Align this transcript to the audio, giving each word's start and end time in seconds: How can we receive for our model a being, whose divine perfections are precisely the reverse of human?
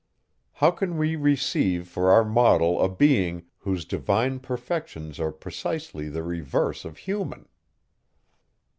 How 0.53 0.71
can 0.71 0.97
we 0.97 1.15
receive 1.15 1.87
for 1.87 2.09
our 2.09 2.25
model 2.25 2.81
a 2.83 2.89
being, 2.89 3.45
whose 3.59 3.85
divine 3.85 4.39
perfections 4.39 5.19
are 5.19 5.31
precisely 5.31 6.09
the 6.09 6.23
reverse 6.23 6.85
of 6.85 6.97
human? 6.97 7.47